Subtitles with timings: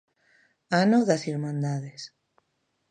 [0.81, 2.01] Ano das Irmandades.